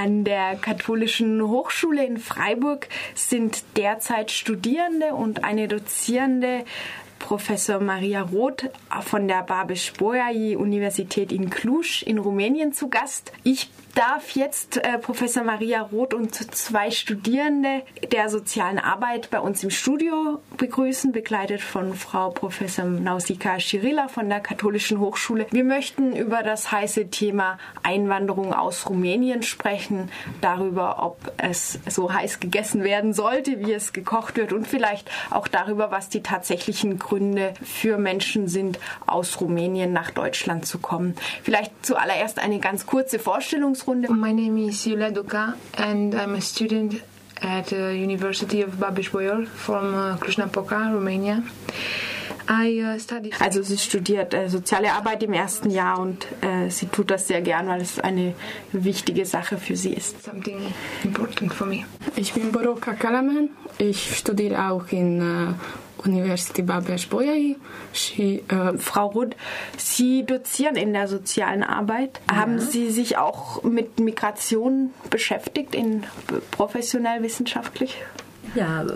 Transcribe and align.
An 0.00 0.22
der 0.22 0.54
Katholischen 0.54 1.42
Hochschule 1.42 2.06
in 2.06 2.18
Freiburg 2.18 2.86
sind 3.16 3.64
derzeit 3.76 4.30
Studierende 4.30 5.12
und 5.14 5.42
eine 5.42 5.66
Dozierende 5.66 6.64
Professor 7.18 7.80
Maria 7.80 8.22
Roth 8.22 8.70
von 9.02 9.28
der 9.28 9.42
Babeș-Bolyai 9.44 10.56
Universität 10.56 11.32
in 11.32 11.50
Cluj 11.50 12.02
in 12.04 12.18
Rumänien 12.18 12.72
zu 12.72 12.88
Gast. 12.88 13.32
Ich 13.44 13.70
darf 13.98 14.36
jetzt 14.36 14.76
äh, 14.76 14.96
Professor 14.98 15.42
Maria 15.42 15.82
Roth 15.82 16.14
und 16.14 16.32
zwei 16.54 16.92
Studierende 16.92 17.82
der 18.12 18.28
sozialen 18.28 18.78
Arbeit 18.78 19.28
bei 19.30 19.40
uns 19.40 19.64
im 19.64 19.70
Studio 19.70 20.40
begrüßen, 20.56 21.10
begleitet 21.10 21.60
von 21.60 21.94
Frau 21.94 22.30
Professor 22.30 22.84
Nausika 22.84 23.58
Schirilla 23.58 24.06
von 24.06 24.28
der 24.28 24.38
Katholischen 24.38 25.00
Hochschule. 25.00 25.46
Wir 25.50 25.64
möchten 25.64 26.14
über 26.14 26.44
das 26.44 26.70
heiße 26.70 27.10
Thema 27.10 27.58
Einwanderung 27.82 28.54
aus 28.54 28.88
Rumänien 28.88 29.42
sprechen, 29.42 30.12
darüber, 30.40 31.02
ob 31.02 31.32
es 31.36 31.80
so 31.88 32.12
heiß 32.12 32.38
gegessen 32.38 32.84
werden 32.84 33.12
sollte, 33.12 33.58
wie 33.58 33.72
es 33.72 33.92
gekocht 33.92 34.36
wird 34.36 34.52
und 34.52 34.68
vielleicht 34.68 35.10
auch 35.30 35.48
darüber, 35.48 35.90
was 35.90 36.08
die 36.08 36.22
tatsächlichen 36.22 37.00
Gründe 37.08 37.54
für 37.62 37.98
Menschen 37.98 38.48
sind, 38.48 38.78
aus 39.06 39.40
Rumänien 39.40 39.92
nach 39.92 40.10
Deutschland 40.10 40.66
zu 40.66 40.78
kommen. 40.78 41.14
Vielleicht 41.42 41.72
zuallererst 41.84 42.38
eine 42.38 42.58
ganz 42.58 42.86
kurze 42.86 43.18
Vorstellungsrunde 43.18 43.88
Runde. 43.88 44.12
My 44.12 44.32
name 44.32 44.68
is 44.68 44.84
Yulia 44.84 45.10
Duka 45.10 45.54
and 45.76 46.14
I'm 46.14 46.36
a 46.36 46.40
student 46.40 47.02
at 47.40 47.68
the 47.68 47.94
University 47.94 48.62
of 48.62 48.78
Babeș-Bolyai 48.78 49.46
from 49.46 49.94
uh, 49.94 50.16
Cluj-Napoca, 50.18 50.92
Romania. 50.92 51.42
Uh, 52.50 52.96
also 53.40 53.62
sie 53.62 53.76
studiert 53.76 54.32
äh, 54.32 54.48
soziale 54.48 54.92
Arbeit 54.92 55.22
im 55.22 55.34
ersten 55.34 55.68
Jahr 55.68 56.00
und 56.00 56.26
äh, 56.40 56.70
sie 56.70 56.86
tut 56.86 57.10
das 57.10 57.28
sehr 57.28 57.42
gern, 57.42 57.68
weil 57.68 57.82
es 57.82 58.00
eine 58.00 58.34
wichtige 58.72 59.26
Sache 59.26 59.58
für 59.58 59.76
sie 59.76 59.92
ist. 59.92 60.24
Something 60.24 60.58
important 61.04 61.52
for 61.52 61.66
me. 61.66 61.84
Ich 62.16 62.32
bin 62.32 62.50
Boroka 62.50 62.94
Kalaman. 62.94 63.50
Ich 63.76 64.16
studiere 64.16 64.70
auch 64.70 64.90
in 64.90 65.20
äh, 65.20 65.52
University 66.04 66.62
Babeș-Bolyai. 66.62 67.56
Äh, 68.18 68.78
Frau 68.78 69.08
Rudd, 69.08 69.36
Sie 69.76 70.24
dozieren 70.24 70.76
in 70.76 70.92
der 70.92 71.08
sozialen 71.08 71.62
Arbeit. 71.62 72.20
Ja. 72.30 72.36
Haben 72.36 72.58
Sie 72.58 72.90
sich 72.90 73.18
auch 73.18 73.62
mit 73.62 73.98
Migration 74.00 74.90
beschäftigt, 75.10 75.74
in 75.74 76.04
professionell 76.50 77.22
wissenschaftlich? 77.22 77.96
Ja, 78.54 78.86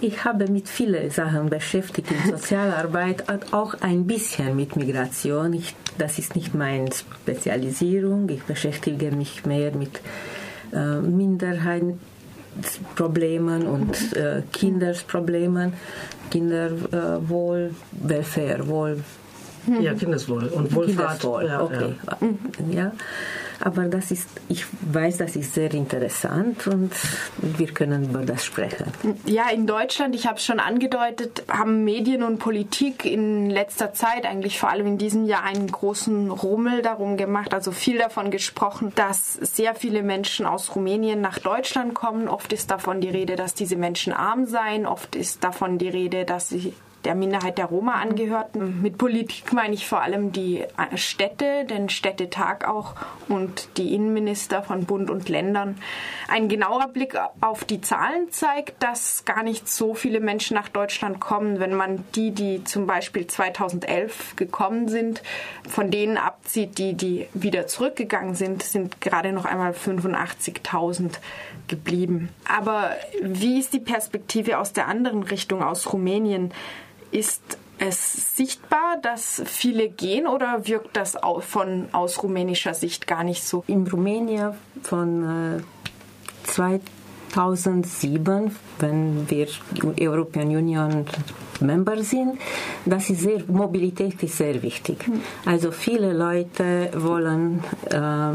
ich 0.00 0.24
habe 0.24 0.48
mit 0.48 0.68
vielen 0.68 1.10
Sachen 1.10 1.50
beschäftigt 1.50 2.08
in 2.10 2.30
Sozialarbeit, 2.30 3.24
auch 3.52 3.74
ein 3.80 4.06
bisschen 4.06 4.54
mit 4.54 4.76
Migration. 4.76 5.52
Ich, 5.52 5.74
das 5.98 6.18
ist 6.18 6.36
nicht 6.36 6.54
meine 6.54 6.90
Spezialisierung. 6.92 8.28
Ich 8.28 8.42
beschäftige 8.44 9.10
mich 9.10 9.44
mehr 9.44 9.74
mit 9.74 10.00
äh, 10.72 11.00
Minderheiten 11.00 11.98
Problemen 12.94 13.66
und 13.66 14.16
äh, 14.16 14.42
Kindersproblemen, 14.52 15.72
Kinderwohl, 16.30 17.70
äh, 17.70 18.08
Welfare, 18.08 18.66
Wohl. 18.68 19.04
Ja, 19.80 19.94
Kindeswohl 19.94 20.44
und 20.48 20.74
Wohlfahrt. 20.74 21.20
Kindeswohl, 21.20 21.46
ja, 21.46 21.62
okay. 21.62 21.94
Ja. 22.72 22.82
ja. 22.82 22.92
Aber 23.60 23.84
das 23.84 24.10
ist, 24.10 24.28
ich 24.48 24.64
weiß, 24.92 25.18
das 25.18 25.36
ist 25.36 25.54
sehr 25.54 25.72
interessant 25.72 26.66
und 26.66 26.92
wir 27.40 27.68
können 27.68 28.10
über 28.10 28.22
das 28.22 28.44
sprechen. 28.44 28.86
Ja, 29.26 29.48
in 29.50 29.66
Deutschland, 29.66 30.14
ich 30.14 30.26
habe 30.26 30.36
es 30.36 30.44
schon 30.44 30.60
angedeutet, 30.60 31.44
haben 31.48 31.84
Medien 31.84 32.22
und 32.22 32.38
Politik 32.38 33.04
in 33.04 33.50
letzter 33.50 33.92
Zeit, 33.92 34.26
eigentlich 34.26 34.58
vor 34.58 34.70
allem 34.70 34.86
in 34.86 34.98
diesem 34.98 35.24
Jahr, 35.24 35.44
einen 35.44 35.70
großen 35.70 36.30
Rummel 36.30 36.82
darum 36.82 37.16
gemacht, 37.16 37.54
also 37.54 37.72
viel 37.72 37.98
davon 37.98 38.30
gesprochen, 38.30 38.92
dass 38.94 39.34
sehr 39.34 39.74
viele 39.74 40.02
Menschen 40.02 40.46
aus 40.46 40.74
Rumänien 40.74 41.20
nach 41.20 41.38
Deutschland 41.38 41.94
kommen. 41.94 42.28
Oft 42.28 42.52
ist 42.52 42.70
davon 42.70 43.00
die 43.00 43.10
Rede, 43.10 43.36
dass 43.36 43.54
diese 43.54 43.76
Menschen 43.76 44.12
arm 44.12 44.46
seien, 44.46 44.86
oft 44.86 45.16
ist 45.16 45.44
davon 45.44 45.78
die 45.78 45.88
Rede, 45.88 46.24
dass 46.24 46.48
sie 46.48 46.74
der 47.04 47.14
Minderheit 47.14 47.58
der 47.58 47.66
Roma 47.66 47.94
angehörten. 47.94 48.80
Mit 48.82 48.98
Politik 48.98 49.52
meine 49.52 49.74
ich 49.74 49.86
vor 49.86 50.00
allem 50.00 50.32
die 50.32 50.60
äh, 50.60 50.96
Städte, 50.96 51.64
den 51.64 51.88
Städtetag 51.88 52.66
auch 52.66 52.94
und 53.28 53.68
die 53.76 53.94
Innenminister 53.94 54.62
von 54.62 54.84
Bund 54.84 55.10
und 55.10 55.28
Ländern. 55.28 55.76
Ein 56.28 56.48
genauer 56.48 56.88
Blick 56.88 57.18
auf 57.40 57.64
die 57.64 57.80
Zahlen 57.80 58.30
zeigt, 58.30 58.82
dass 58.82 59.24
gar 59.24 59.42
nicht 59.42 59.68
so 59.68 59.94
viele 59.94 60.20
Menschen 60.20 60.54
nach 60.54 60.68
Deutschland 60.68 61.20
kommen. 61.20 61.60
Wenn 61.60 61.74
man 61.74 62.04
die, 62.14 62.30
die 62.30 62.64
zum 62.64 62.86
Beispiel 62.86 63.26
2011 63.26 64.36
gekommen 64.36 64.88
sind, 64.88 65.22
von 65.68 65.90
denen 65.90 66.16
abzieht, 66.16 66.78
die, 66.78 66.94
die 66.94 67.28
wieder 67.34 67.66
zurückgegangen 67.66 68.34
sind, 68.34 68.62
sind 68.62 69.00
gerade 69.00 69.32
noch 69.32 69.44
einmal 69.44 69.72
85.000 69.72 71.12
geblieben. 71.68 72.28
Aber 72.48 72.90
wie 73.22 73.58
ist 73.58 73.72
die 73.72 73.80
Perspektive 73.80 74.58
aus 74.58 74.72
der 74.72 74.88
anderen 74.88 75.22
Richtung, 75.22 75.62
aus 75.62 75.92
Rumänien? 75.92 76.52
Ist 77.14 77.42
es 77.78 78.36
sichtbar, 78.36 78.98
dass 79.00 79.40
viele 79.46 79.88
gehen 79.88 80.26
oder 80.26 80.66
wirkt 80.66 80.96
das 80.96 81.16
von, 81.40 81.88
aus 81.92 82.20
rumänischer 82.20 82.74
Sicht 82.74 83.06
gar 83.06 83.22
nicht 83.22 83.44
so? 83.44 83.62
In 83.68 83.86
Rumänien 83.86 84.54
von 84.82 85.60
äh, 85.60 85.62
2007, 86.48 88.56
wenn 88.80 89.30
wir 89.30 89.46
European 90.00 90.48
Union 90.48 91.06
Member 91.60 92.02
sind, 92.02 92.40
das 92.84 93.10
ist 93.10 93.20
sehr, 93.20 93.44
Mobilität 93.46 94.20
ist 94.24 94.38
sehr 94.38 94.60
wichtig. 94.60 95.06
Hm. 95.06 95.20
Also 95.44 95.70
viele 95.70 96.12
Leute 96.12 96.90
wollen 96.96 97.62
äh, 97.92 97.96
äh, 97.96 98.32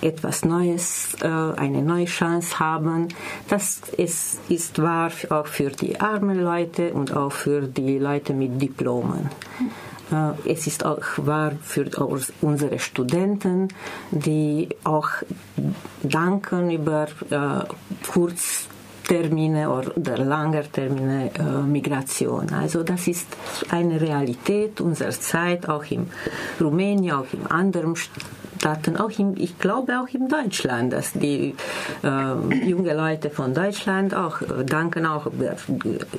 etwas 0.00 0.44
Neues, 0.44 1.14
äh, 1.22 1.26
eine 1.26 1.82
neue 1.82 2.06
Chance 2.06 2.58
haben. 2.58 3.08
Das 3.48 3.80
ist, 3.96 4.38
ist 4.48 4.80
wahr 4.80 5.10
auch 5.30 5.46
für 5.46 5.70
die 5.70 6.00
armen 6.00 6.40
Leute 6.40 6.92
und 6.92 7.14
auch 7.16 7.32
für 7.32 7.62
die 7.62 7.98
Leute 7.98 8.34
mit 8.34 8.60
Diplomen. 8.60 9.30
Äh, 10.10 10.50
es 10.50 10.66
ist 10.66 10.84
auch 10.84 11.02
wahr 11.16 11.52
für 11.62 11.86
unsere 12.40 12.78
Studenten, 12.78 13.68
die 14.10 14.68
auch 14.84 15.08
danken 16.02 16.70
über 16.70 17.06
kurz 18.12 18.68
Termine 19.08 19.70
oder 19.70 20.18
langer 20.18 20.70
Termine 20.70 21.30
äh, 21.34 21.42
Migration. 21.62 22.50
Also 22.52 22.82
das 22.82 23.08
ist 23.08 23.26
eine 23.70 23.98
Realität 23.98 24.82
unserer 24.82 25.10
Zeit, 25.10 25.66
auch 25.68 25.84
in 25.90 26.10
Rumänien, 26.60 27.14
auch 27.14 27.32
in 27.32 27.46
anderen 27.46 27.96
Staaten, 28.58 28.96
auch 28.96 29.10
im, 29.18 29.34
ich 29.36 29.58
glaube 29.58 30.00
auch 30.00 30.08
in 30.12 30.28
Deutschland, 30.28 30.92
dass 30.92 31.12
die 31.12 31.54
äh, 32.02 32.66
junge 32.66 32.94
Leute 32.94 33.30
von 33.30 33.54
Deutschland 33.54 34.14
auch 34.14 34.42
äh, 34.42 34.64
danken 34.64 35.06
auch 35.06 35.26
äh, 35.26 35.54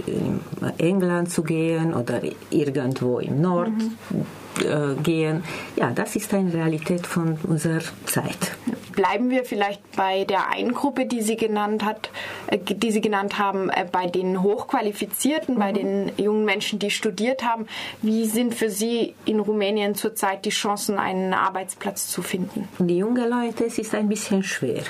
in 0.05 0.39
England 0.77 1.31
zu 1.31 1.43
gehen 1.43 1.93
oder 1.93 2.21
irgendwo 2.49 3.19
im 3.19 3.41
Nord. 3.41 3.69
Mhm 3.69 4.25
äh, 4.63 4.95
gehen. 5.01 5.43
Ja, 5.75 5.91
das 5.91 6.15
ist 6.15 6.33
eine 6.33 6.51
Realität 6.53 7.07
von 7.07 7.37
unserer 7.43 7.81
Zeit. 8.05 8.51
Bleiben 8.99 9.29
wir 9.29 9.45
vielleicht 9.45 9.95
bei 9.95 10.25
der 10.25 10.49
einen 10.49 10.73
Gruppe, 10.73 11.05
die 11.05 11.21
Sie 11.21 11.37
genannt 11.37 11.85
hat, 11.85 12.09
äh, 12.47 12.57
die 12.57 12.91
Sie 12.91 12.99
genannt 12.99 13.39
haben, 13.39 13.69
äh, 13.69 13.85
bei 13.89 14.07
den 14.07 14.43
Hochqualifizierten, 14.43 15.55
mhm. 15.55 15.59
bei 15.59 15.71
den 15.71 16.11
jungen 16.17 16.43
Menschen, 16.43 16.79
die 16.79 16.91
studiert 16.91 17.41
haben. 17.41 17.65
Wie 18.01 18.25
sind 18.25 18.53
für 18.53 18.69
Sie 18.69 19.15
in 19.23 19.39
Rumänien 19.39 19.95
zurzeit 19.95 20.43
die 20.43 20.49
Chancen, 20.49 20.97
einen 20.97 21.33
Arbeitsplatz 21.33 22.09
zu 22.09 22.21
finden? 22.21 22.67
Die 22.77 22.97
jungen 22.97 23.29
Leute, 23.29 23.67
es 23.67 23.77
ist 23.77 23.95
ein 23.95 24.09
bisschen 24.09 24.43
schwer. 24.43 24.83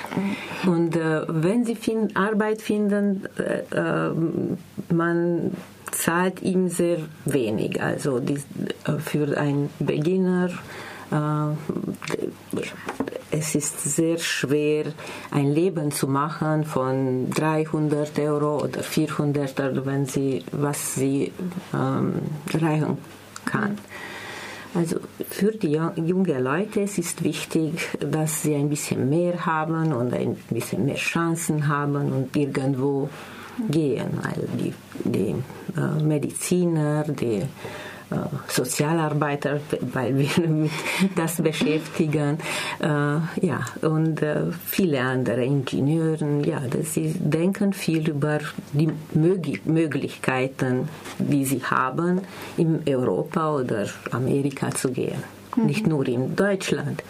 Mhm. 0.64 0.72
Und 0.72 0.96
äh, 0.96 1.22
wenn 1.28 1.64
sie 1.64 1.76
find, 1.76 2.16
Arbeit 2.16 2.62
finden, 2.62 3.28
äh, 3.38 3.62
äh 3.76 4.10
man 4.92 5.56
zahlt 5.92 6.42
ihm 6.42 6.68
sehr 6.68 6.98
wenig. 7.26 7.80
Also 7.80 8.18
die, 8.18 8.42
äh, 8.86 8.98
für 8.98 9.38
einen 9.38 9.70
Beginner 9.78 10.50
äh, 11.12 11.16
es 13.30 13.54
ist 13.54 13.80
sehr 13.80 14.18
schwer, 14.18 14.86
ein 15.30 15.52
Leben 15.52 15.92
zu 15.92 16.08
machen 16.08 16.64
von 16.64 17.30
300 17.30 18.18
Euro 18.18 18.64
oder 18.64 18.82
400 18.82 19.58
Euro, 19.60 19.86
wenn 19.86 20.06
sie, 20.06 20.44
was 20.52 20.94
sie 20.94 21.32
ähm, 21.72 22.14
erreichen 22.52 22.98
kann. 23.44 23.78
Also 24.74 24.96
für 25.28 25.50
die 25.50 25.72
jungen 25.72 26.44
Leute 26.44 26.82
es 26.82 26.96
ist 26.98 27.24
wichtig, 27.24 27.88
dass 27.98 28.42
sie 28.42 28.54
ein 28.54 28.68
bisschen 28.68 29.08
mehr 29.08 29.44
haben 29.44 29.92
und 29.92 30.14
ein 30.14 30.36
bisschen 30.48 30.84
mehr 30.84 30.94
Chancen 30.94 31.66
haben 31.66 32.12
und 32.12 32.36
irgendwo 32.36 33.08
gehen, 33.68 34.10
weil 34.22 34.48
die, 34.58 34.72
die 35.04 35.34
äh, 35.76 36.02
Mediziner, 36.02 37.04
die 37.04 37.42
Sozialarbeiter, 38.48 39.60
weil 39.92 40.18
wir 40.18 40.48
mit 40.48 40.70
das 41.16 41.40
beschäftigen, 41.42 42.38
äh, 42.80 42.86
ja, 42.86 43.60
und 43.82 44.22
äh, 44.22 44.46
viele 44.66 45.00
andere 45.00 45.44
Ingenieure, 45.44 46.42
ja, 46.44 46.60
dass 46.60 46.94
sie 46.94 47.14
denken 47.18 47.72
viel 47.72 48.08
über 48.08 48.38
die 48.72 48.88
Mög 49.14 49.64
Möglichkeiten, 49.64 50.88
die 51.18 51.44
sie 51.44 51.62
haben, 51.62 52.20
in 52.56 52.82
Europa 52.86 53.54
oder 53.54 53.86
Amerika 54.10 54.70
zu 54.70 54.90
gehen. 54.90 55.22
Mhm. 55.56 55.66
Nicht 55.66 55.86
nur 55.86 56.06
in 56.06 56.36
Deutschland. 56.36 57.02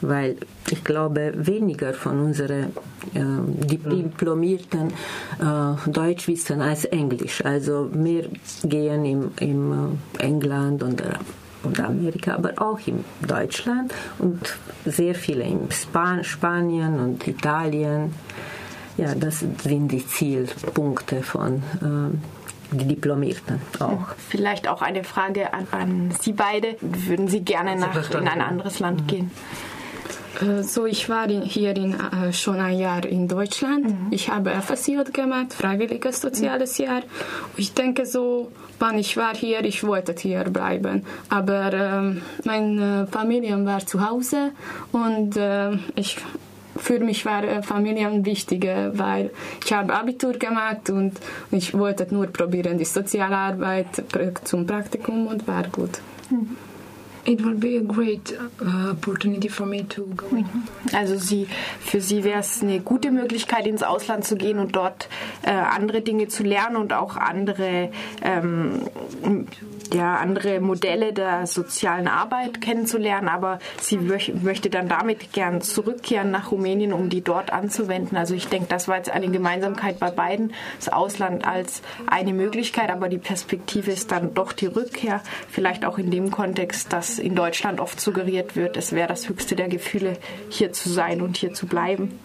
Weil 0.00 0.36
ich 0.70 0.84
glaube, 0.84 1.32
weniger 1.34 1.92
von 1.92 2.20
unseren 2.20 2.72
äh, 3.14 3.20
Diplomierten 3.66 4.88
äh, 5.40 5.90
Deutsch 5.90 6.28
wissen 6.28 6.60
als 6.60 6.84
Englisch. 6.84 7.44
Also 7.44 7.88
mehr 7.92 8.24
gehen 8.64 9.04
im, 9.04 9.30
im 9.40 9.98
äh, 10.18 10.22
England 10.22 10.82
oder 10.82 11.18
und 11.62 11.80
Amerika, 11.80 12.34
aber 12.34 12.52
auch 12.58 12.78
in 12.86 13.04
Deutschland 13.26 13.92
und 14.18 14.56
sehr 14.84 15.14
viele 15.14 15.42
in 15.44 15.70
Span 15.70 16.22
Spanien 16.22 17.00
und 17.00 17.26
Italien. 17.26 18.14
Ja, 18.96 19.14
das 19.14 19.40
sind 19.40 19.92
die 19.92 20.06
Zielpunkte 20.06 21.22
von 21.22 21.56
äh, 21.82 22.76
die 22.76 22.86
Diplomierten 22.86 23.60
auch. 23.78 24.14
Vielleicht 24.28 24.68
auch 24.68 24.82
eine 24.82 25.04
Frage 25.04 25.52
an, 25.54 25.66
an 25.70 26.14
Sie 26.20 26.32
beide. 26.32 26.76
Würden 26.80 27.28
Sie 27.28 27.40
gerne 27.40 27.76
nach, 27.76 28.10
in 28.10 28.28
ein 28.28 28.40
anderes 28.40 28.78
Land 28.78 29.02
mhm. 29.02 29.06
gehen? 29.06 29.30
Äh, 30.40 30.62
so, 30.62 30.86
ich 30.86 31.08
war 31.08 31.28
in, 31.28 31.42
hier 31.42 31.76
in, 31.76 31.94
äh, 31.94 32.32
schon 32.32 32.60
ein 32.60 32.78
Jahr 32.78 33.04
in 33.04 33.28
Deutschland. 33.28 33.86
Mhm. 33.86 34.06
Ich 34.10 34.28
habe 34.28 34.50
FSJ 34.50 35.02
gemacht, 35.12 35.52
freiwilliges 35.52 36.20
soziales 36.20 36.78
mhm. 36.78 36.84
Jahr. 36.84 37.02
Ich 37.56 37.74
denke 37.74 38.06
so, 38.06 38.50
wann 38.78 38.98
ich 38.98 39.16
war 39.16 39.34
hier, 39.34 39.64
ich 39.64 39.84
wollte 39.84 40.14
hier 40.18 40.44
bleiben. 40.44 41.04
Aber 41.28 41.72
äh, 41.72 42.20
meine 42.44 43.08
Familie 43.10 43.64
war 43.64 43.86
zu 43.86 44.08
Hause 44.08 44.52
und 44.92 45.36
äh, 45.36 45.72
ich 45.94 46.16
für 46.76 47.00
mich 47.00 47.24
war 47.26 47.42
äh, 47.42 47.62
Familie 47.62 48.24
wichtiger, 48.24 48.96
weil 48.96 49.30
ich 49.64 49.72
habe 49.72 49.92
Abitur 49.92 50.34
gemacht 50.34 50.90
und 50.90 51.14
ich 51.50 51.74
wollte 51.76 52.06
nur 52.14 52.28
probieren 52.28 52.78
die 52.78 52.84
Sozialarbeit 52.84 54.04
zum 54.44 54.66
Praktikum 54.66 55.26
und 55.26 55.48
war 55.48 55.64
gut. 55.68 56.00
Mhm. 56.30 56.56
It 57.28 57.42
uh, 57.42 58.94
in. 60.30 60.46
Also 60.94 61.16
sie, 61.16 61.46
für 61.80 62.00
sie 62.00 62.24
wäre 62.24 62.40
es 62.40 62.62
eine 62.62 62.80
gute 62.80 63.10
Möglichkeit, 63.10 63.66
ins 63.66 63.82
Ausland 63.82 64.24
zu 64.24 64.36
gehen 64.36 64.58
und 64.58 64.74
dort 64.74 65.10
äh, 65.42 65.50
andere 65.50 66.00
Dinge 66.00 66.28
zu 66.28 66.42
lernen 66.42 66.76
und 66.76 66.94
auch 66.94 67.16
andere 67.16 67.90
ähm, 68.22 68.88
ja, 69.92 70.16
andere 70.16 70.60
Modelle 70.60 71.12
der 71.12 71.46
sozialen 71.46 72.08
Arbeit 72.08 72.60
kennenzulernen, 72.60 73.28
aber 73.28 73.58
sie 73.80 73.98
möchte 73.98 74.70
dann 74.70 74.88
damit 74.88 75.32
gern 75.32 75.60
zurückkehren 75.62 76.30
nach 76.30 76.50
Rumänien, 76.50 76.92
um 76.92 77.08
die 77.08 77.22
dort 77.22 77.52
anzuwenden. 77.52 78.16
Also 78.16 78.34
ich 78.34 78.48
denke, 78.48 78.66
das 78.68 78.88
war 78.88 78.96
jetzt 78.96 79.10
eine 79.10 79.28
Gemeinsamkeit 79.28 79.98
bei 79.98 80.10
beiden. 80.10 80.52
Das 80.78 80.88
Ausland 80.88 81.46
als 81.46 81.82
eine 82.06 82.32
Möglichkeit, 82.32 82.90
aber 82.90 83.08
die 83.08 83.18
Perspektive 83.18 83.90
ist 83.90 84.12
dann 84.12 84.34
doch 84.34 84.52
die 84.52 84.66
Rückkehr. 84.66 85.22
Vielleicht 85.48 85.84
auch 85.84 85.98
in 85.98 86.10
dem 86.10 86.30
Kontext, 86.30 86.92
dass 86.92 87.17
in 87.18 87.34
Deutschland 87.34 87.80
oft 87.80 88.00
suggeriert 88.00 88.56
wird, 88.56 88.76
es 88.76 88.92
wäre 88.92 89.08
das 89.08 89.28
höchste 89.28 89.56
der 89.56 89.68
Gefühle, 89.68 90.16
hier 90.50 90.72
zu 90.72 90.88
sein 90.88 91.20
und 91.20 91.36
hier 91.36 91.52
zu 91.54 91.66
bleiben. 91.66 92.18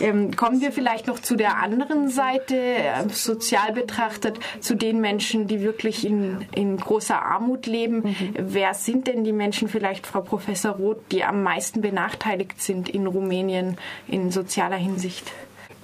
Ähm, 0.00 0.34
kommen 0.34 0.60
wir 0.60 0.72
vielleicht 0.72 1.06
noch 1.06 1.18
zu 1.18 1.36
der 1.36 1.62
anderen 1.62 2.08
Seite, 2.08 2.56
äh, 2.56 3.08
sozial 3.10 3.72
betrachtet, 3.72 4.38
zu 4.60 4.74
den 4.74 5.00
Menschen, 5.00 5.46
die 5.46 5.60
wirklich 5.60 6.06
in, 6.06 6.46
in 6.54 6.78
großer 6.78 7.22
Armut 7.22 7.66
leben. 7.66 7.96
Mhm. 7.96 8.34
Wer 8.38 8.74
sind 8.74 9.06
denn 9.06 9.24
die 9.24 9.32
Menschen, 9.32 9.68
vielleicht 9.68 10.06
Frau 10.06 10.22
Professor 10.22 10.72
Roth, 10.72 11.00
die 11.12 11.22
am 11.24 11.42
meisten 11.42 11.82
benachteiligt 11.82 12.62
sind 12.62 12.88
in 12.88 13.06
Rumänien 13.06 13.76
in 14.08 14.30
sozialer 14.30 14.76
Hinsicht? 14.76 15.30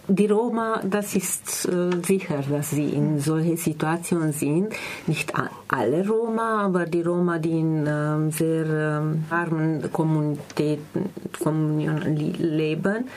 Die 0.08 0.26
Roma, 0.26 0.80
das 0.84 1.16
ist 1.16 1.66
äh, 1.66 1.90
sicher, 2.04 2.38
dass 2.48 2.70
sie 2.70 2.90
in 2.90 3.18
solche 3.18 3.56
Situationen 3.56 4.32
sind. 4.32 4.72
Nicht 5.08 5.32
alle 5.66 6.06
Roma, 6.06 6.64
aber 6.64 6.86
die 6.86 7.02
Roma, 7.02 7.38
die 7.38 7.58
in 7.58 7.86
äh, 7.86 8.30
sehr 8.30 8.66
äh, 8.66 9.34
armen 9.34 9.90
Kommunitäten 9.92 11.10
Kommunen 11.42 12.16
leben. 12.38 13.08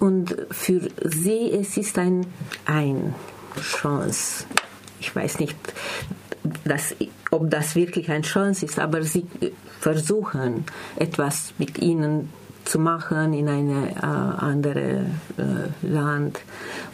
Und 0.00 0.36
für 0.50 0.82
sie 1.02 1.50
es 1.50 1.78
ist 1.78 1.98
ein, 1.98 2.26
ein 2.66 3.14
Chance. 3.58 4.44
Ich 5.00 5.16
weiß 5.16 5.38
nicht, 5.38 5.56
dass, 6.64 6.94
ob 7.30 7.48
das 7.50 7.74
wirklich 7.74 8.10
eine 8.10 8.22
Chance 8.22 8.66
ist, 8.66 8.78
aber 8.78 9.02
sie 9.02 9.26
versuchen 9.80 10.64
etwas 10.96 11.54
mit 11.56 11.78
ihnen 11.78 12.28
zu 12.28 12.41
machen 12.78 13.32
in 13.32 13.48
ein 13.48 13.70
äh, 13.70 14.00
anderes 14.00 15.06
äh, 15.36 15.86
Land. 15.86 16.40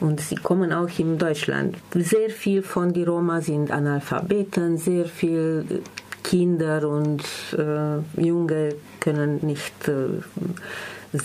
Und 0.00 0.20
sie 0.20 0.36
kommen 0.36 0.72
auch 0.72 0.98
in 0.98 1.18
Deutschland. 1.18 1.76
Sehr 1.94 2.30
viel 2.30 2.62
von 2.62 2.92
den 2.92 3.08
Roma 3.08 3.40
sind 3.40 3.70
Analphabeten, 3.70 4.78
sehr 4.78 5.06
viel 5.06 5.82
Kinder 6.22 6.88
und 6.88 7.22
äh, 7.56 8.20
Junge 8.20 8.74
können 9.00 9.38
nicht 9.42 9.88
äh, 9.88 11.18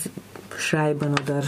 schreiben 0.58 1.12
oder 1.12 1.42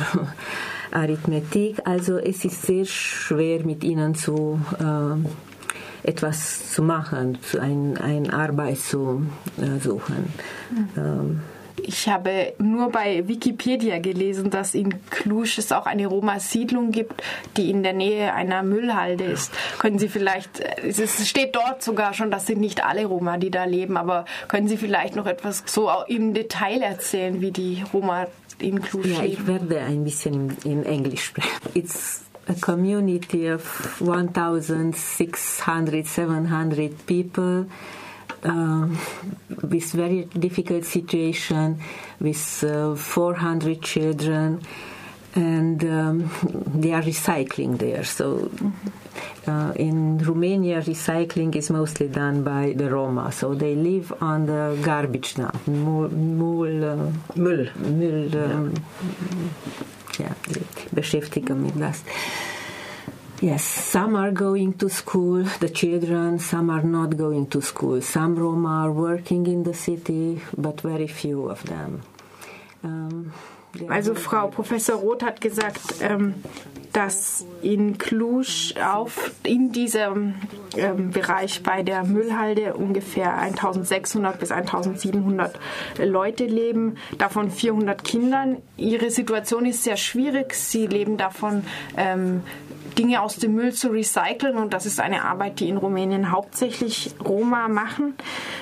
Arithmetik. 0.90 1.78
Also 1.84 2.18
es 2.18 2.44
ist 2.44 2.62
sehr 2.62 2.84
schwer 2.84 3.64
mit 3.64 3.84
ihnen 3.84 4.14
zu 4.14 4.60
äh, 4.78 6.08
etwas 6.08 6.72
zu 6.72 6.82
machen, 6.82 7.38
eine 7.60 8.00
ein 8.00 8.30
Arbeit 8.30 8.78
zu 8.78 9.26
äh, 9.58 9.80
suchen. 9.80 10.32
Mhm. 10.70 10.88
Ähm, 10.96 11.40
ich 11.82 12.08
habe 12.08 12.54
nur 12.58 12.90
bei 12.90 13.26
Wikipedia 13.28 13.98
gelesen, 13.98 14.50
dass 14.50 14.74
in 14.74 14.94
Cluj 15.10 15.58
es 15.58 15.72
auch 15.72 15.86
eine 15.86 16.06
Roma-Siedlung 16.06 16.90
gibt, 16.90 17.22
die 17.56 17.70
in 17.70 17.82
der 17.82 17.92
Nähe 17.92 18.34
einer 18.34 18.62
Müllhalde 18.62 19.24
ist. 19.24 19.52
Können 19.78 19.98
Sie 19.98 20.08
vielleicht, 20.08 20.60
es 20.60 21.28
steht 21.28 21.54
dort 21.54 21.82
sogar 21.82 22.14
schon, 22.14 22.30
das 22.30 22.46
sind 22.46 22.60
nicht 22.60 22.84
alle 22.84 23.06
Roma, 23.06 23.38
die 23.38 23.50
da 23.50 23.64
leben, 23.64 23.96
aber 23.96 24.24
können 24.48 24.68
Sie 24.68 24.76
vielleicht 24.76 25.16
noch 25.16 25.26
etwas 25.26 25.62
so 25.66 25.90
im 26.08 26.34
Detail 26.34 26.82
erzählen, 26.82 27.40
wie 27.40 27.50
die 27.50 27.84
Roma 27.92 28.26
in 28.58 28.80
Cluj 28.80 29.12
ja, 29.12 29.22
Ich 29.22 29.46
werde 29.46 29.80
ein 29.80 30.04
bisschen 30.04 30.56
in 30.64 30.84
Englisch 30.84 31.24
sprechen. 31.24 31.50
It's 31.74 32.22
a 32.48 32.54
community 32.54 33.50
of 33.50 34.00
1,600, 34.00 36.06
700 36.06 37.06
people. 37.06 37.66
Um, 38.46 38.98
with 39.62 39.92
very 39.92 40.24
difficult 40.24 40.84
situation, 40.84 41.80
with 42.20 42.64
uh, 42.64 42.94
400 42.94 43.82
children, 43.82 44.62
and 45.34 45.84
um, 45.84 46.30
they 46.74 46.92
are 46.92 47.02
recycling 47.02 47.78
there. 47.78 48.04
So 48.04 48.50
uh, 49.46 49.72
in 49.76 50.18
Romania, 50.18 50.80
recycling 50.80 51.54
is 51.54 51.70
mostly 51.70 52.08
done 52.08 52.42
by 52.42 52.72
the 52.76 52.90
Roma. 52.90 53.32
So 53.32 53.54
they 53.54 53.74
live 53.74 54.12
on 54.20 54.46
the 54.46 54.78
garbage 54.82 55.38
now. 55.38 55.52
Müll. 55.66 56.10
Müll. 56.10 56.84
Uh. 56.84 57.12
Müll 57.36 58.34
um, 58.34 58.74
ja, 60.18 60.30
beschäftigen 60.92 61.62
mit 61.62 61.78
das. 61.78 62.02
Yes, 63.42 63.64
some 63.64 64.16
are 64.16 64.30
going 64.30 64.72
to 64.78 64.88
school, 64.88 65.42
the 65.60 65.68
children, 65.68 66.38
some 66.38 66.70
are 66.70 66.82
not 66.82 67.18
going 67.18 67.46
to 67.48 67.60
school. 67.60 68.00
Some 68.00 68.34
Roma 68.34 68.84
are 68.84 68.92
working 68.92 69.46
in 69.46 69.62
the 69.62 69.74
city, 69.74 70.40
but 70.56 70.80
very 70.80 71.06
few 71.06 71.50
of 71.50 71.62
them. 71.64 72.02
Um, 72.82 73.34
also 73.88 74.14
Frau 74.14 74.48
Professor 74.48 74.96
Roth 74.96 75.22
hat 75.22 75.40
gesagt, 75.40 75.80
ähm, 76.00 76.34
dass 76.96 77.44
in 77.60 77.98
Cluj 77.98 78.74
auf, 78.82 79.32
in 79.42 79.70
diesem 79.70 80.36
ähm, 80.78 81.10
Bereich 81.10 81.62
bei 81.62 81.82
der 81.82 82.04
Müllhalde 82.04 82.72
ungefähr 82.72 83.36
1600 83.36 84.40
bis 84.40 84.50
1700 84.50 85.60
Leute 85.98 86.46
leben, 86.46 86.96
davon 87.18 87.50
400 87.50 88.02
Kindern. 88.02 88.56
Ihre 88.78 89.10
Situation 89.10 89.66
ist 89.66 89.84
sehr 89.84 89.98
schwierig. 89.98 90.54
Sie 90.54 90.86
leben 90.86 91.18
davon 91.18 91.64
ähm, 91.98 92.42
Dinge 92.96 93.20
aus 93.20 93.36
dem 93.36 93.54
Müll 93.54 93.72
zu 93.72 93.88
recyceln 93.88 94.56
und 94.56 94.72
das 94.72 94.86
ist 94.86 95.00
eine 95.00 95.24
Arbeit, 95.24 95.60
die 95.60 95.68
in 95.68 95.76
Rumänien 95.76 96.30
hauptsächlich 96.32 97.10
Roma 97.22 97.68
machen. 97.68 98.14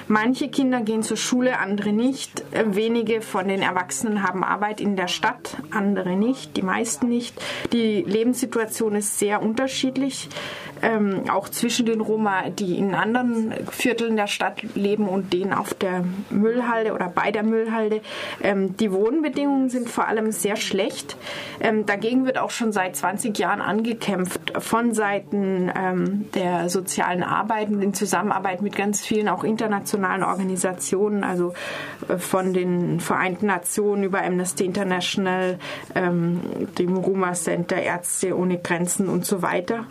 Manche 0.09 0.49
Kinder 0.49 0.81
gehen 0.81 1.03
zur 1.03 1.17
Schule, 1.17 1.59
andere 1.59 1.93
nicht. 1.93 2.45
Wenige 2.53 3.21
von 3.21 3.47
den 3.47 3.63
Erwachsenen 3.63 4.23
haben 4.23 4.43
Arbeit 4.43 4.81
in 4.81 4.97
der 4.97 5.04
Stadt, 5.09 5.57
andere 5.71 6.17
nicht, 6.17 6.57
die 6.57 6.63
meisten 6.63 7.09
nicht. 7.09 7.35
Die 7.73 8.03
Lebenssituation 8.03 8.95
ist 8.95 9.19
sehr 9.19 9.43
unterschiedlich 9.43 10.29
ähm, 10.85 11.31
auch 11.31 11.49
zwischen 11.49 11.87
den 11.87 12.01
Roma, 12.01 12.51
die 12.51 12.79
in 12.79 12.95
anderen 12.95 13.55
Vierteln 13.71 14.17
der 14.17 14.27
Stadt 14.27 14.63
leben 14.75 15.09
und 15.09 15.33
denen 15.33 15.53
auf 15.55 15.73
der 15.73 16.05
Müllhalde 16.31 16.93
oder 16.93 17.09
bei 17.09 17.31
der 17.31 17.43
Müllhalde. 17.43 18.03
Ähm, 18.43 18.77
die 18.77 18.93
Wohnbedingungen 18.93 19.71
sind 19.71 19.89
vor 19.89 20.07
allem 20.07 20.31
sehr 20.31 20.57
schlecht. 20.57 21.17
Ähm, 21.61 21.87
dagegen 21.87 22.27
wird 22.27 22.39
auch 22.39 22.51
schon 22.51 22.73
seit 22.73 22.97
20 22.97 23.39
Jahren 23.39 23.63
angekämpft 23.63 24.53
von 24.59 24.93
Seiten 24.93 25.73
ähm, 25.75 26.27
der 26.35 26.69
sozialen 26.69 27.23
Arbeit 27.23 27.71
in 27.71 27.95
Zusammenarbeit 27.95 28.61
mit 28.61 28.77
ganz 28.77 29.01
vielen 29.01 29.29
auch 29.29 29.45
internationalen 29.45 30.23
Organisationen, 30.23 31.25
also 31.25 31.55
äh, 32.09 32.19
von 32.19 32.53
den 32.53 33.01
Vereinten 33.01 33.47
Nationen 33.47 34.05
über 34.05 34.23
Amnesty 34.23 34.67
International, 34.67 35.59
ähm, 35.95 36.41
dem 36.79 36.97
Roma 36.97 37.33
Center, 37.33 37.77
Ärzte 37.77 38.37
ohne 38.37 38.59
Grenzen 38.59 39.09
und 39.09 39.25
so 39.25 39.41
weiter. 39.41 39.87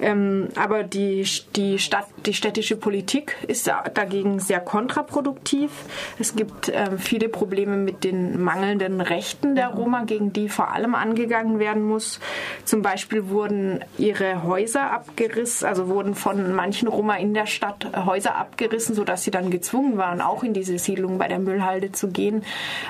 Ähm, 0.00 0.33
Ähm, 0.34 0.48
aber 0.56 0.82
die, 0.82 1.26
die, 1.56 1.78
Stadt, 1.78 2.06
die 2.26 2.34
städtische 2.34 2.76
Politik 2.76 3.36
ist 3.46 3.70
dagegen 3.94 4.40
sehr 4.40 4.60
kontraproduktiv. 4.60 5.70
Es 6.18 6.36
gibt 6.36 6.70
ähm, 6.72 6.98
viele 6.98 7.28
Probleme 7.28 7.76
mit 7.76 8.04
den 8.04 8.42
mangelnden 8.42 9.00
Rechten 9.00 9.54
der 9.54 9.68
Roma, 9.68 10.04
gegen 10.04 10.32
die 10.32 10.48
vor 10.48 10.72
allem 10.72 10.94
angegangen 10.94 11.58
werden 11.58 11.82
muss. 11.82 12.20
Zum 12.64 12.82
Beispiel 12.82 13.28
wurden 13.28 13.80
ihre 13.98 14.42
Häuser 14.44 14.90
abgerissen, 14.90 15.66
also 15.68 15.88
wurden 15.88 16.14
von 16.14 16.54
manchen 16.54 16.88
Roma 16.88 17.16
in 17.16 17.34
der 17.34 17.46
Stadt 17.46 17.86
Häuser 18.06 18.36
abgerissen, 18.36 18.94
sodass 18.94 19.24
sie 19.24 19.30
dann 19.30 19.50
gezwungen 19.50 19.96
waren, 19.96 20.20
auch 20.20 20.42
in 20.42 20.54
diese 20.54 20.78
Siedlung 20.78 21.18
bei 21.18 21.28
der 21.28 21.38
Müllhalde 21.38 21.92
zu 21.92 22.08
gehen. 22.08 22.44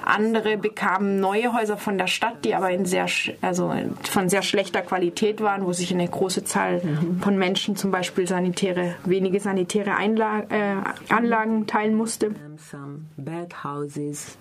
Andere 0.04 0.56
bekamen 0.56 1.20
neue 1.20 1.52
Häuser 1.52 1.76
von 1.76 1.98
der 1.98 2.06
Stadt, 2.06 2.44
die 2.44 2.54
aber 2.54 2.70
in 2.70 2.84
sehr, 2.84 3.06
also 3.40 3.72
von 4.02 4.28
sehr 4.28 4.42
schlechter 4.42 4.82
Qualität 4.82 5.40
waren, 5.40 5.64
wo 5.64 5.72
sich 5.72 5.92
eine 5.92 6.08
große 6.08 6.44
Zahl 6.44 6.80
mhm. 6.82 7.20
Von 7.35 7.38
Menschen 7.38 7.76
zum 7.76 7.91
Beispiel 7.91 8.26
sanitäre, 8.29 8.95
wenige 9.05 9.41
sanitäre 9.41 9.97
Einlagen, 9.97 10.50
äh, 10.50 10.76
Anlagen 11.09 11.67
teilen 11.67 11.97
musste. 11.97 12.31
Some 12.71 13.07
bad 13.17 13.64
houses, 13.64 14.38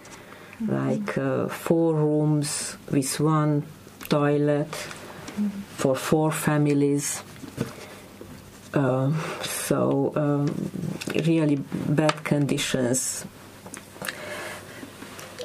like 0.59 1.17
uh, 1.17 1.49
four 1.49 1.95
rooms 1.95 2.77
with 2.91 3.19
one 3.19 3.63
toilet 4.09 4.67
for 5.77 5.95
four 5.95 6.31
families. 6.31 7.23
Uh, 8.73 9.11
so 9.43 10.11
um, 10.15 10.45
really 11.27 11.59
bad 11.89 12.23
conditions 12.23 13.25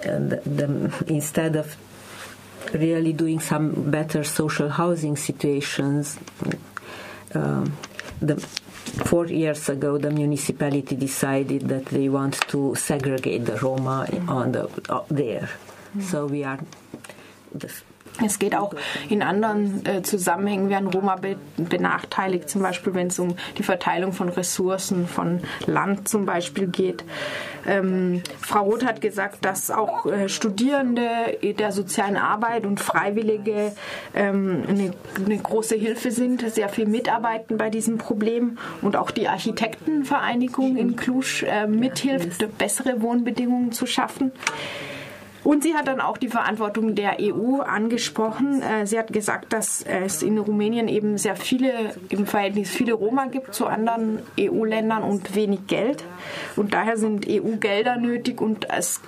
and 0.02 0.31
the, 0.31 0.90
instead 1.07 1.57
of 1.57 1.76
really 2.73 3.12
doing 3.12 3.38
some 3.38 3.90
better 3.90 4.25
social 4.25 4.71
housing 4.71 5.17
situations, 5.17 6.19
Um, 7.35 7.76
the, 8.20 8.37
four 9.04 9.26
years 9.26 9.68
ago 9.68 9.99
the 9.99 10.11
municipality 10.11 10.97
decided 10.97 11.68
that 11.68 11.87
they 11.87 12.08
want 12.08 12.35
to 12.49 12.75
segregate 12.75 13.44
the 13.44 13.56
Roma 13.56 14.08
on 14.28 14.52
the 14.52 14.68
uh, 14.88 15.04
there. 15.08 15.49
So 16.00 16.26
we 16.26 16.44
are 16.44 16.61
the 17.54 17.73
Es 18.25 18.38
geht 18.38 18.56
auch 18.56 18.75
in 19.08 19.22
anderen 19.22 19.87
äh, 19.87 20.02
Zusammenhängen, 20.02 20.68
werden 20.68 20.88
Roma 20.88 21.16
be 21.16 21.37
benachteiligt, 21.56 22.48
zum 22.48 22.62
Beispiel 22.62 22.94
wenn 22.94 23.08
es 23.08 23.18
um 23.18 23.37
die 23.56 23.62
Verteilung 23.62 24.12
von 24.12 24.28
Ressourcen, 24.28 25.06
von 25.06 25.40
Land 25.66 26.08
zum 26.08 26.26
Beispiel 26.26 26.66
geht. 26.66 27.04
Ähm, 27.66 28.22
Frau 28.40 28.64
Roth 28.64 28.84
hat 28.84 29.00
gesagt, 29.00 29.44
dass 29.44 29.70
auch 29.70 30.06
äh, 30.06 30.28
Studierende 30.28 31.08
der 31.42 31.72
sozialen 31.72 32.16
Arbeit 32.16 32.64
und 32.64 32.80
Freiwillige 32.80 33.72
ähm, 34.14 34.64
eine, 34.68 34.92
eine, 35.25 35.38
große 35.38 35.76
Hilfe 35.76 36.10
sind, 36.10 36.48
sehr 36.50 36.68
viel 36.68 36.87
mitarbeiten 36.87 37.58
bei 37.58 37.70
diesem 37.70 37.98
Problem 37.98 38.58
und 38.82 38.96
auch 38.96 39.10
die 39.10 39.28
Architektenvereinigung 39.28 40.76
in 40.76 40.96
Cluj 40.96 41.44
äh, 41.46 41.66
mithilft, 41.66 42.46
bessere 42.58 43.02
Wohnbedingungen 43.02 43.72
zu 43.72 43.87
schaffen. 43.87 44.32
Und 45.45 45.62
sie 45.62 45.75
hat 45.75 45.88
dann 45.88 46.00
auch 46.00 46.18
die 46.18 46.28
Verantwortung 46.28 46.95
der 46.95 47.16
EU 47.21 47.61
angesprochen. 47.61 48.62
Äh, 48.62 48.87
sie 48.87 48.99
hat 48.99 49.12
gesagt, 49.12 49.52
dass 49.52 49.83
es 49.83 50.23
in 50.23 50.38
Rumänien 50.38 50.88
eben 50.88 51.18
sehr 51.18 51.37
viele, 51.37 51.95
im 52.09 52.26
Verhältnis 52.26 52.71
viele 52.71 52.92
Roma 52.92 53.26
gibt 53.26 53.54
zu 53.54 53.66
anderen 53.66 54.21
EU-Ländern 54.38 55.02
und 55.02 55.35
wenig 55.35 55.66
Geld. 55.66 56.04
Und 56.57 56.75
daher 56.75 56.97
sind 56.97 57.26
EU-Gelder 57.28 57.97
nötig 57.97 58.40
und 58.40 58.68
es 58.71 59.00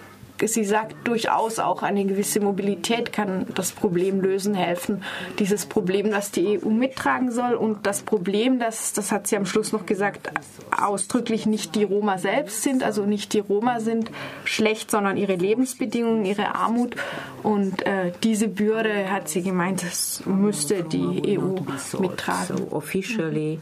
sie 0.47 0.65
sagt 0.65 0.97
durchaus 1.05 1.59
auch 1.59 1.83
eine 1.83 2.05
gewisse 2.05 2.41
Mobilität 2.41 3.13
kann 3.13 3.47
das 3.55 3.73
Problem 3.73 4.21
lösen, 4.21 4.55
helfen. 4.55 5.03
Dieses 5.39 5.67
Problem, 5.67 6.11
das 6.11 6.31
die 6.31 6.61
EU 6.63 6.69
mittragen 6.69 7.31
soll 7.31 7.55
und 7.55 7.87
das 7.87 8.03
Problem, 8.03 8.59
das, 8.59 8.93
das 8.93 9.13
hat 9.13 9.27
sie 9.27 9.37
am 9.37 9.47
Schluss 9.47 9.73
noch 9.73 9.87
gesagt, 9.87 10.31
ausdrücklich 10.71 11.47
nicht 11.47 11.75
die 11.75 11.85
Roma 11.85 12.19
selbst 12.19 12.63
sind, 12.63 12.83
also 12.83 13.05
nicht 13.05 13.33
die 13.33 13.41
Roma 13.41 13.81
sind 13.81 14.11
schlecht, 14.45 14.91
sondern 14.91 15.17
ihre 15.17 15.35
Lebensbedingungen, 15.35 16.25
ihre 16.25 16.55
Armut 16.55 16.97
und 17.43 17.87
äh, 17.87 18.13
diese 18.23 18.49
Bürde, 18.49 19.11
hat 19.11 19.29
sie 19.29 19.43
gemeint, 19.43 19.83
das 19.83 20.23
müsste 20.27 20.83
die 20.83 21.39
EU 21.39 21.57
mittragen. 21.99 22.59
So 22.59 22.69
officially 22.71 23.59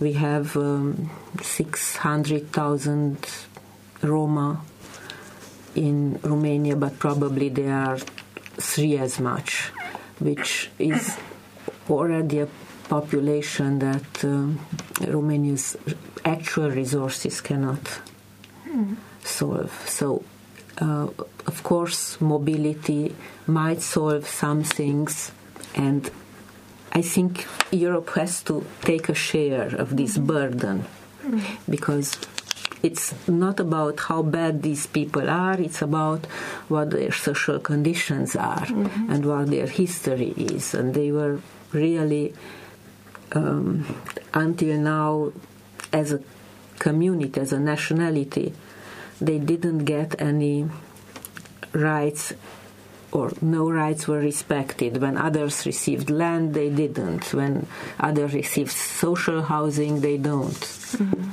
we 0.00 0.14
have 0.14 0.56
um, 0.58 1.10
600,000 1.42 3.16
Roma 4.02 4.60
in 5.78 6.18
Romania, 6.22 6.74
but 6.74 6.98
probably 6.98 7.48
there 7.48 7.72
are 7.72 7.98
three 8.56 8.98
as 8.98 9.20
much, 9.20 9.70
which 10.18 10.70
is 10.78 11.16
already 11.88 12.40
a 12.40 12.48
population 12.88 13.78
that 13.78 14.24
um, 14.24 14.58
Romania's 15.06 15.76
actual 16.24 16.70
resources 16.70 17.40
cannot 17.40 18.00
mm. 18.66 18.96
solve. 19.22 19.72
So, 19.86 20.24
uh, 20.80 21.08
of 21.46 21.62
course, 21.62 22.20
mobility 22.20 23.14
might 23.46 23.80
solve 23.80 24.26
some 24.26 24.64
things, 24.64 25.30
and 25.76 26.10
I 26.92 27.02
think 27.02 27.46
Europe 27.70 28.10
has 28.16 28.42
to 28.44 28.66
take 28.82 29.08
a 29.08 29.14
share 29.14 29.76
of 29.76 29.96
this 29.96 30.18
burden 30.18 30.84
mm. 31.24 31.40
because 31.70 32.18
it's 32.82 33.14
not 33.28 33.60
about 33.60 33.98
how 34.00 34.22
bad 34.22 34.62
these 34.62 34.86
people 34.86 35.28
are, 35.28 35.60
it's 35.60 35.82
about 35.82 36.26
what 36.68 36.90
their 36.90 37.12
social 37.12 37.58
conditions 37.58 38.36
are 38.36 38.66
mm-hmm. 38.66 39.10
and 39.10 39.26
what 39.26 39.50
their 39.50 39.66
history 39.66 40.30
is. 40.36 40.74
And 40.74 40.94
they 40.94 41.10
were 41.10 41.40
really, 41.72 42.34
um, 43.32 43.96
until 44.32 44.78
now, 44.78 45.32
as 45.92 46.12
a 46.12 46.20
community, 46.78 47.40
as 47.40 47.52
a 47.52 47.58
nationality, 47.58 48.52
they 49.20 49.38
didn't 49.38 49.84
get 49.84 50.20
any 50.20 50.68
rights 51.72 52.32
or 53.10 53.32
no 53.40 53.70
rights 53.70 54.06
were 54.06 54.18
respected. 54.20 54.98
When 54.98 55.16
others 55.16 55.64
received 55.64 56.10
land, 56.10 56.54
they 56.54 56.68
didn't. 56.68 57.32
When 57.32 57.66
others 57.98 58.34
received 58.34 58.70
social 58.70 59.42
housing, 59.42 60.00
they 60.00 60.18
don't. 60.18 60.52
Mm-hmm. 60.52 61.30